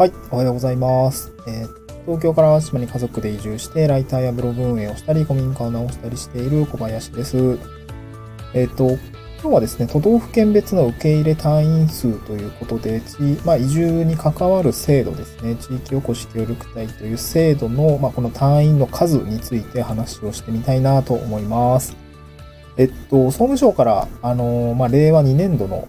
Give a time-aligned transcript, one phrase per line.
[0.00, 1.30] はい、おはようございます。
[1.46, 7.58] えー東京から島に家族で移住して、ライターやブログ運営をしたり、古民家を直したりしている小林です。
[8.54, 8.98] えっ、と、今
[9.42, 21.94] 日はですね、都道府県別の受け入れ単位数ということで、ちまあ、移住に関わる制度ですね、地域おこし協力隊という制度の、まあ、この単位の数について話をしてみたいなと思います。
[22.78, 25.88] えっと、総務省から、あの、まあ、令和2年度の、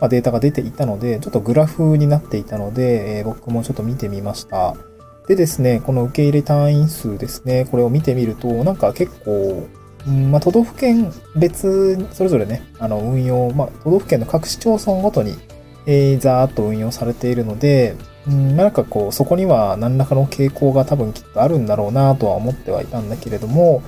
[0.00, 4.74] まデータが出ていたので、ちょっとグラフになっていたので、えー僕もちょっと見てみました。
[5.28, 9.68] でですね、この受け入れ単位数ですね、これを見てみると、なんか結構、
[10.06, 15.36] うんまあ、都道府県別、それぞれね、あの、運用、まあ、都道府県の各市町村ごとに、
[15.86, 17.96] えー、ざーっと運用されているので、
[18.26, 23.82] うん、なんかこう、そこには何らかの傾向が多分きっとあるんだろうなとは思ってはいたんだけれども、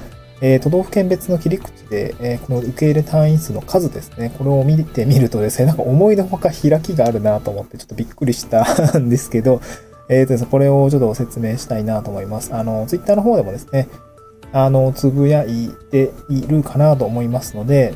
[0.45, 9.61] え都道府県別の切り口で、えこの受け入れ単位数の数ですね、これを見てみるとですね、なんか思いのほか開きがあるなと思ってちょっとびっくりしたんですけど、
[10.09, 12.53] えーとですね、これをちょっと説明したいなと思います。
[12.55, 13.89] あの、ツイッターの方でもですね、
[14.53, 17.95] あの、つぶやいているかなと思いますので、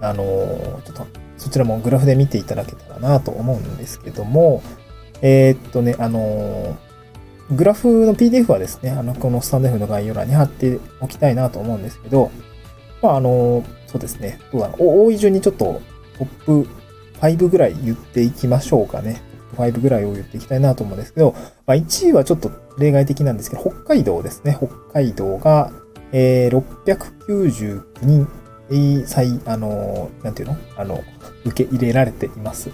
[0.00, 0.24] あの、
[0.84, 1.06] ちょっと
[1.38, 4.62] そちらもグラフで見ていただけたらなと思うんですけども、
[5.22, 6.76] えーっとね、あの、
[7.50, 12.30] グラフの PDF はですね、あの、このスタンド F の概要欄に貼っておきたいなと思うんですけど、
[13.02, 15.80] まあ、あの、そうですね、どうだろう、多い順にちょっと
[16.18, 16.68] トップ
[17.20, 19.20] 5ぐらい言っていきましょうかね。
[19.56, 21.34] トップ5ぐらいを言っていきたいなと思うんですけど、
[21.66, 24.56] まあ、1位はちょっと例外的なんですけど、北海道ですね。
[24.58, 24.68] 北
[25.00, 25.70] 海道が、
[26.12, 28.28] えー、699人、
[28.70, 30.56] えー最、あの、なんていうの？
[30.76, 31.04] あの、
[31.44, 32.70] 受け入れられています。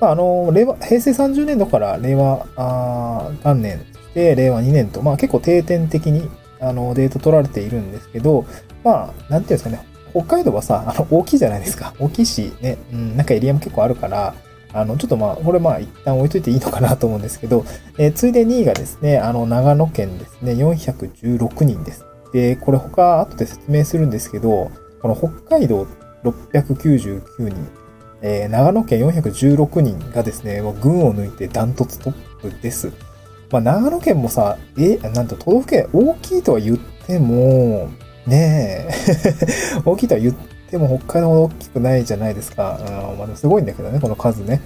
[0.00, 6.28] まあ、あの、令和、平成30年度から令和、あ元年で、令和2年と、まあ結構定点的に、
[6.60, 8.44] あの、データ取られているんですけど、
[8.84, 11.94] まあ、なんていうんですかね、北海道はさ、あの、大きいじゃないですか。
[12.00, 14.34] 大きいし、ね、うん、なんかエリアも結構あるから、
[14.72, 17.64] あの、ちょっとまあ、これまあ一旦置いといていいのかなと思うんですけど、
[17.98, 22.04] えーついで2位がですね、あの、長野県ですね、416人です。
[22.32, 24.70] で、これ他、後で説明するんですけど、
[25.00, 25.86] この北海道
[26.24, 27.54] 699人、
[28.20, 32.92] えー長野県416人がですね、もう群を抜いてダントツトップです。
[33.50, 37.88] まあ、長野県もさ、え、なんと都道府県大きいとは言っても、
[38.26, 38.92] ねえ、
[39.84, 40.34] 大きいとは言っ
[40.70, 42.78] ても北海道ほど大きくないじゃないですか。
[42.80, 44.60] うんまあ、すごいんだけどね、この数ね。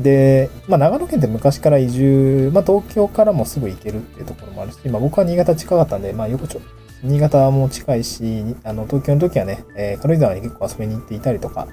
[0.00, 6.60] で、まあ、長野県って昔から移住、まあ、東京からもすぐ行けるっていうところもあるし、まあ、僕は新潟近かったんで、まあ、よくちょ、
[7.02, 11.68] 新潟も近いし、あの、東京の時はね、えー軽井沢に結構遊びに行っていたりとか、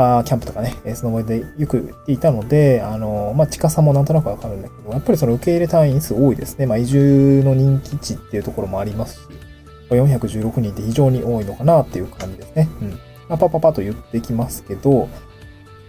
[0.00, 6.66] あキャンプとかね、えースノボでよく行っていたので、あの、まあ、近さもなんとなくわかるんだけど、やっぱりその受け入れ単位数多いですね。
[6.66, 9.20] まあ、移住の人気値っていうところもありますし、
[9.90, 12.68] 416人って非常に多いのかなっていう感じですね。
[12.80, 12.90] うん。
[13.28, 15.08] まあ、パパパと言ってきますけど、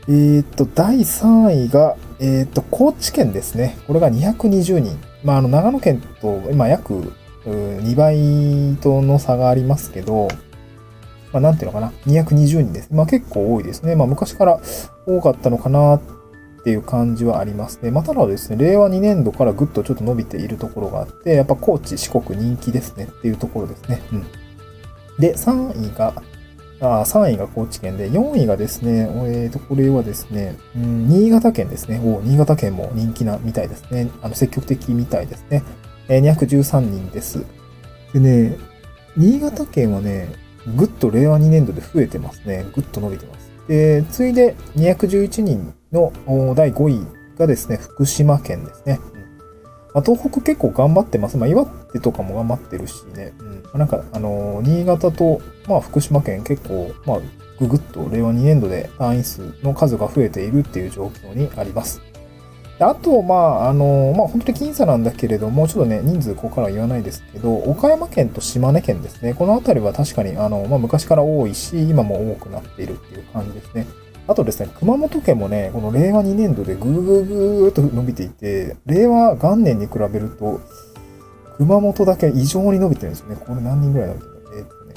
[0.07, 3.77] えーっと、第3位が、えーっと、高知県ですね。
[3.85, 4.97] これが220人。
[5.23, 7.13] まあ、あの、長野県と今約
[7.45, 10.29] 2倍との差がありますけど、
[11.31, 11.91] まあ、なんていうのかな。
[12.07, 12.89] 220人です。
[12.91, 13.95] まあ、結構多いですね。
[13.95, 14.59] まあ、昔から
[15.05, 16.01] 多かったのかなっ
[16.63, 17.91] ていう感じはありますね。
[17.91, 24.01] まあ、ただですね、令和2年度からぐっとちょっと伸びているところがあって、やっぱ高知、四国人気ですねっていうところですね。
[24.11, 24.25] うん。
[25.19, 26.13] で、3位が、
[26.81, 31.99] あ3位が高知県で、4位がですね、えーと、これはですね、うん、新潟県ですね。
[32.03, 34.09] お新潟県も人気なみたいですね。
[34.21, 35.63] あの、積極的みたいですね。
[36.07, 37.45] えー213人です。
[38.13, 38.57] でね、
[39.15, 40.29] 新潟県はね、
[40.75, 42.65] ぐっと令和2年度で増えてますね。
[42.73, 43.51] ぐっと伸びてます。
[43.67, 46.11] で、次いで211人の
[46.55, 47.05] 第5位
[47.37, 48.99] がですね、福島県ですね。
[49.93, 51.37] まあ、東北結構頑張ってます。
[51.37, 53.33] まあ、岩手とかも頑張ってるしね。
[53.39, 57.19] うんなんか、あのー新潟と、まあ、福島県結構、まあ、
[57.59, 62.01] ぐぐっと令和2年度で単位数の数が増えているっていう状況にあります。
[62.79, 69.33] であと、まあ、あのまあ、本当に僅差なんだけれども、ちょっとね、人数ここからは言わないですけど、岡山県と島根県ですね。
[69.33, 73.85] このあたりは確かに、あの、まあ、昔から多いし、今も多くなっているっていう感じですね。
[74.27, 80.61] あとですね、熊本県もね、この令和2年度でぐーぐーぐーっと伸びていて、令和元年に比べると、
[81.57, 83.35] 熊本だけ異常に伸びてるんですよね。
[83.45, 84.95] これ何人ぐらい伸びてるのえーっとね、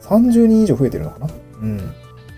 [0.00, 1.26] 30人以上増えてるのかな？
[1.60, 1.92] うん。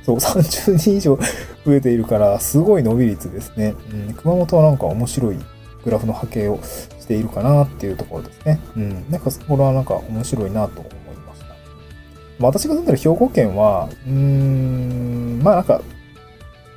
[0.04, 1.16] そう、30人以上
[1.64, 3.74] 増えているから、すごい伸び率ですね。
[3.92, 5.38] うん、熊本はなんか面白い
[5.84, 8.60] グラフの波形をしているかなっていうところですね。
[8.76, 9.10] うん。
[9.10, 11.46] なんか、これはなんか面白いなと思いました。
[11.46, 15.82] まあ私が住んでる兵庫県は、うーん、まあなんか、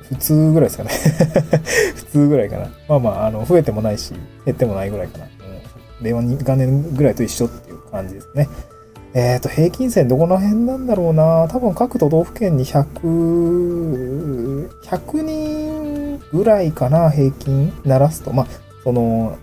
[0.08, 0.90] 普通ぐらいですかね。
[1.96, 2.70] 普通ぐらいかな。
[2.88, 4.12] まあまあ、あの、増えてもないし、
[4.44, 5.24] 減ってもないぐらいかな。
[5.24, 5.28] う
[6.02, 8.48] ん、令和元年ぐらいと一緒っていう感じですね。
[9.14, 18.32] えっ、と、平均線どこの辺なんだろうな多分各都道府県に100、100人ぐらいかな、平均鳴らすと。
[18.32, 18.46] まあ、
[18.84, 19.38] その、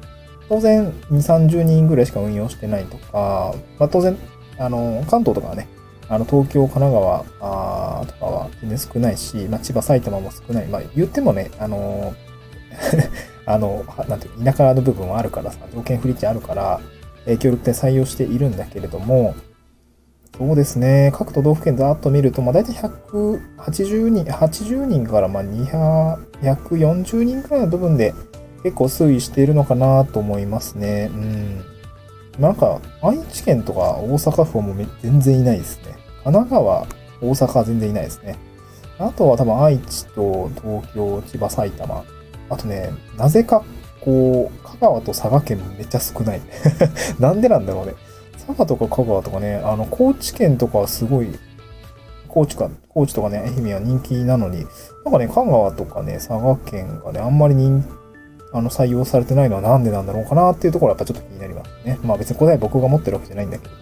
[0.48, 4.16] 当然2、30人ぐらいしか運用してないとか、まあ当然、
[4.60, 5.68] あの、関東とかはね、
[6.08, 10.68] あの、東京、神奈川あとかは全然少ないし、まあ千葉、埼玉も少ない。
[10.68, 12.14] まあ言ってもね、あの、
[13.48, 16.80] あの、なんていう田舎の部分はあるからさ、条件不利値あるから、
[17.26, 19.34] え、協力店採用しているんだけれども、
[20.38, 21.12] そうですね。
[21.14, 28.14] 各都道府県ざーっと見ると、まあ、大体180人、80人からま240人くらいの部分で
[28.64, 31.10] 結構推移しているのかなと思いますね。
[31.14, 31.66] うん。
[32.40, 35.96] なんか、愛知県とか大阪府も全然いないですね。
[36.26, 36.82] 神奈川、
[37.22, 38.36] 大阪は全然いないですね。
[38.98, 42.04] あとは多分愛知と東京、千葉、埼玉。
[42.50, 43.64] あとね、なぜか、
[44.02, 46.42] こう、香川と佐賀県めっちゃ少ない。
[47.20, 47.94] なんでなんだろうね。
[48.48, 51.30] 佐賀とか香川とかね、あの、高知県とかはすごい、
[52.28, 54.66] 高知か、高知とかね、愛媛は人気なのに、
[55.04, 57.84] なんかね、香川とかね、佐賀県がね、あんまり人、
[58.54, 62.00] あの、採用されてないのはなんでなんだろうかなっていうところはやっぱちょっと気になりますね。
[62.04, 63.80] まあ別に答え僕が持ってるわけじゃないんだけども。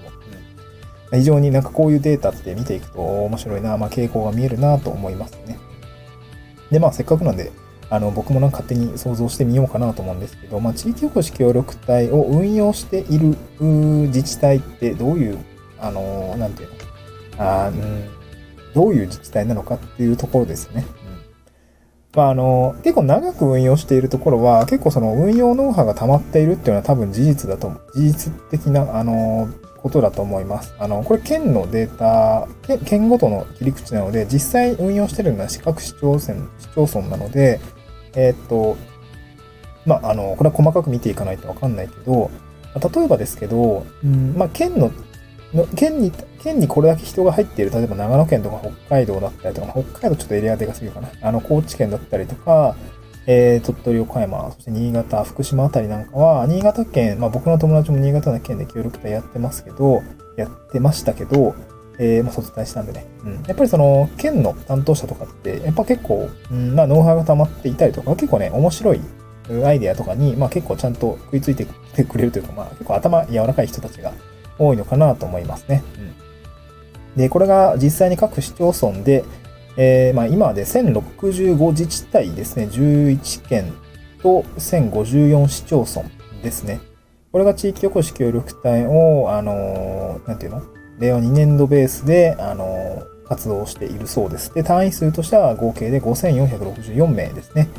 [1.11, 5.59] うん、非常になんかこういうデータって見ていくと面白いな、まあ傾向が見えるなと思いますね。
[6.71, 7.51] で、まあせっかくなんで、
[7.89, 15.37] あの、僕もなんか勝手に想像してみようかなと思うんですけど、まあ、地域おこし協力隊を運用している自治体ってどういう、
[15.79, 16.75] あの、なんていうの？
[17.37, 18.05] あ、うん、
[18.73, 20.85] どういう自治体なのかっていうところですね。
[22.13, 29.49] うん、まあ、あの、結構長く運用しているところは、結構その運用ノウハウが溜まっているっていうのは多分事実だと思う、事実的な、あの、
[29.83, 30.73] ことだと思います。
[30.79, 32.47] あの、これ県のデータ、
[32.85, 36.21] 県ごとの切り口なので、実際運用してるのは四角市町村、
[36.57, 37.59] 市町村なので、
[38.15, 38.77] えー、っと、
[39.85, 42.31] まあ、の、これは細かく見ていかないとわかんないけど、
[42.95, 44.89] 例えばですけど、うん、まあ、県の、
[45.53, 51.09] の県に、県にこれだけ人が入っている、例えば長野県とか北海道だったりとか、北海道ちょっとエリアでかすぎるかな。
[51.21, 52.77] あの、高知県だったりとか、
[53.25, 60.01] えー、鳥取、岡山、そして新潟、福島あたりなんかは、新潟県、まあ僕の友達も新潟の県で協力隊やってますけど、
[60.35, 61.55] やってましたけど、
[61.99, 63.05] えー、まあ、卒業したんでね。
[63.23, 63.43] うん。
[63.45, 68.99] やっぱりその、県の担当者とかって、やっぱ結構、うん、まあ、ノウハウが溜まっていたりとか、結構ね、面白い
[69.65, 71.65] アイデアとかに、まあ結構ちゃんと食いついて
[72.05, 74.13] く れるというか、まあ結構頭柔らかい人たちが
[74.57, 75.83] 多いのかなと思いますね。
[77.15, 77.17] うん。
[77.17, 79.23] で、これが実際に各市町村で、
[79.77, 83.73] えー、まあ今で1065自治体ですね、11県
[84.21, 86.07] と1054市町村
[86.41, 86.79] ですね。
[87.31, 90.61] これが地域おこし協力隊を、あのー、なんていうの？
[90.99, 94.53] 令和2年度ベースで、あの、活動しているそうです。
[94.53, 97.69] で、単位数としては合計で5464名ですね。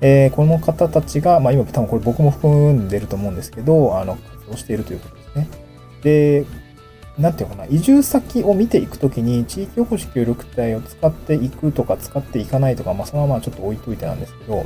[0.00, 5.48] えー、この方たちが、まあ今多分これ僕も含んでると思うんですけど、あの、活動しているということですね。
[6.02, 6.44] で、
[7.18, 14.64] なんていうかな、移住先を見ていくときに、地域おこし協力隊を使っていくとか使っていかないとか、まあそのままちょっと置いといてなんですけど、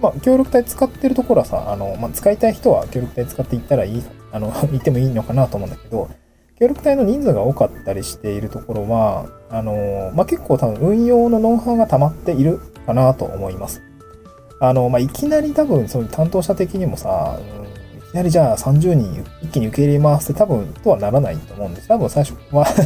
[0.00, 4.02] まあ協力隊使ってるところはさ、あの、まあ使いたい人は協力隊使っていったらいい、
[4.32, 6.08] あの、 行ってもいいのかなと思うんだけど、
[6.58, 13.82] 協力隊の人数が多かったりしているところは、あの、まあ、結構多分運用のノウハウが溜まっているかなと思います。
[14.60, 17.40] あの、まあ、いきなり多分、その担当者的にもさ、
[18.12, 21.88] きなりじゃあ30人一気に受け入れますって多分とはならないと思うんです。
[21.88, 22.84] 多分最初は1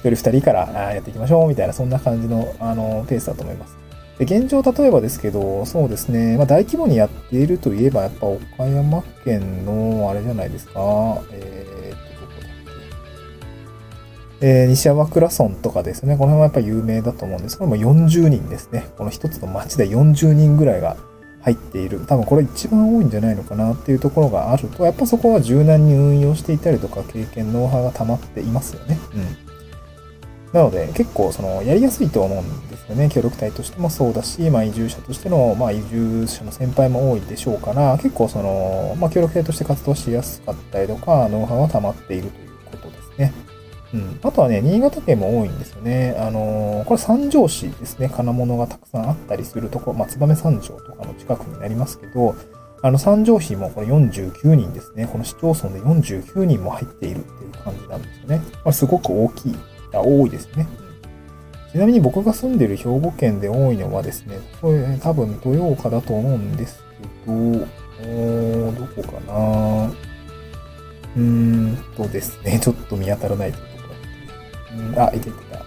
[0.00, 3.76] 人2人からやっていきましょうみたいな、そんな感じの、あの、ペースだと思います。
[4.20, 10.80] で現状、例えばですけど、そうですね、まあ、大規模にやっているといえば、やっぱ岡山県の、あれじゃないですか、
[11.32, 11.68] えー
[14.40, 18.88] えー、西山倉村とかですね、この辺はやっぱ有名だと思うんですけども、40人ですね。
[18.96, 20.96] この一つの町で40人ぐらいが
[21.40, 22.00] 入っている。
[22.06, 28.98] 多分これ一番多いんじゃないのかなっていうところがあると、やっぱそこは柔軟に運用していたりとか、経験、ノウハウが溜まっていますよね。
[29.14, 29.48] うん。
[30.52, 33.10] なので、結構その、やりやすいと思うんですよね。
[33.10, 42.47] 協力隊としてもそうだし、まあ移住者としての、まあ移住者の先輩も多いでしょうから、結構その、まあ協力隊として活動しやすかったりとか、ノウハウが溜まっているという。
[43.94, 44.20] うん。
[44.22, 46.16] あとはね、新潟県も多いんですよね。
[46.18, 48.08] あのー、これ三条市ですね。
[48.08, 52.34] 金物がたくさんあったりするところ、まあ、燕三条とかの近くになりますけど、
[52.82, 55.08] あの、三条市もこれ49人ですね。
[55.10, 58.42] この市町村で49人も入っているっていう感じなんですよね。
[58.62, 59.56] これすごく大きい、
[59.94, 60.66] あ多いですね。
[61.72, 66.82] ちなみに僕が住んでる兵庫県で多いのはですね、これ多分豊岡だと思うんです
[67.26, 67.66] けど、
[68.72, 69.90] どこかな
[71.16, 73.58] うーんとですね、 ちょっと見当たらないと
[74.96, 75.62] あ、いていた。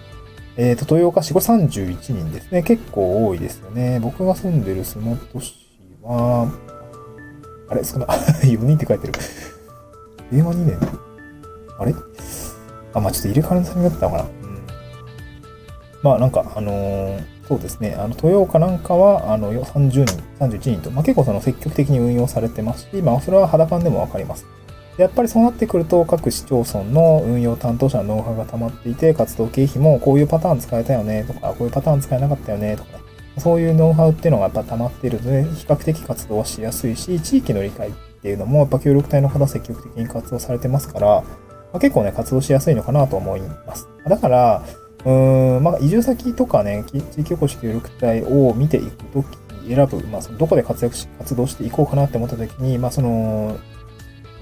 [0.56, 2.62] えっ、ー、と、豊岡市、これ31人ですね。
[2.62, 3.98] 結構多いですよね。
[4.00, 5.54] 僕が住んでる洲本市
[6.02, 6.52] は、
[7.68, 8.06] あれ、少な、
[8.44, 9.14] 4人って書いてる。
[10.30, 10.78] 令和2年
[11.78, 11.94] あれ？
[12.94, 14.24] あ、まあちょっと入れ替わりのタイミングだったのかな。
[14.24, 14.62] うん。
[16.02, 17.94] まあなんか、あのー、そうですね。
[17.98, 20.04] あの、豊岡なんかは、あの、30人、
[20.40, 24.46] 31人と、まあ、結構その積極的に運用されてますし、まあ、それは肌感でもわかります。
[24.98, 32.98] やっぱりそうなってくると、各市町村の運用担当者のノウハウが溜まっていて、活動経費もこういうパターン使えたよねとか、こういうパターン使えなかったよねとかね、
[33.38, 41.06] そういうノウハウっていうのがやっぱ溜まっているので、比較的活動はしやすいし、地域の理解っていうのも、やっぱ協力隊の方積極的に活動されてますから、
[41.72, 43.88] まあ、結構ね、活動しやすいのかなと思います。
[44.06, 44.62] だから、
[45.04, 53.56] うーん、まあ、移住先とかね、地域おこし協力隊を見ていくとき選ぶ、まあ、そのどこで活躍し、活動していこうかなって思ったときに、まあ、その、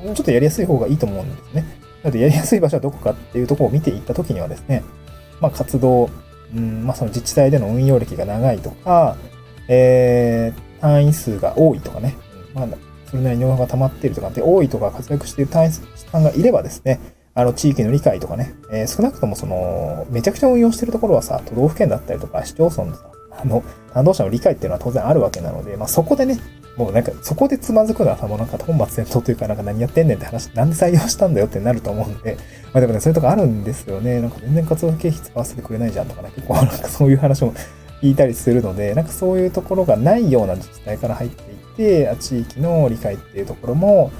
[0.04, 1.64] もうちょっとやりやすい方がいいと思うんですね。
[2.02, 4.82] なので、やりやすい場所はどこかっていうところを見ていったときにはですね、
[5.40, 6.10] まあ、活動、
[6.54, 9.16] うん、まあ、その自治体での運用歴が長いとか、
[9.68, 12.16] えー、単位数が多いとかね、
[12.54, 12.68] まあ、
[13.06, 17.00] それなりにノウハウが溜まっているとかって多いとか活躍している単位さんがいればですね、
[17.34, 26.38] あの、地域の理解とかね、えー、少なくともその、めちゃくちゃ運用してるところはさ、都道府県だったりとか、市町村のさ、あの、担当者の理解っていうのは当然あるわけなので、まあ、そこでね、
[26.80, 32.38] もうなんか、そこでつまずくのはもうなんか本末転倒というか、なんか何やってんねんって話、なんで採用したんだよってなると思うんで、
[32.72, 34.22] まあでもね、そういうとこあるんですよね。
[34.22, 37.52] なんか全然活動経費使わせてくれないじゃんとかね、結構なんかそういう話も
[38.00, 41.42] 聞いたりするので、なんかそういうところがないような自治体から入って
[41.82, 44.10] いって、地域の理解っていうところも、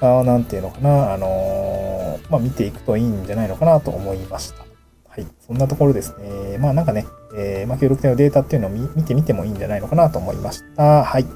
[0.00, 4.64] あなんていうのかな、あのー、まあ見ていくといいんじゃないのかなと思いました。
[5.08, 5.26] はい。
[5.46, 6.56] そんなところですね。
[6.58, 7.06] まあなんかね、
[7.36, 11.04] えー、まあ協力隊のデータっていうのを見てみてもいいんじゃないのかなと思いました。
[11.04, 11.26] はい。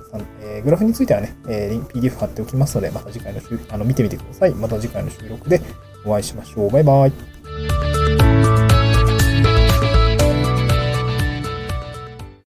[0.43, 4.55] えー、グラフについてはね、えー、PDF 貼っておきますので、また次回の収あの見てみてください。
[4.55, 5.61] また次回の収録で
[6.05, 6.71] お会いしましょう。
[6.71, 7.40] バイバイ。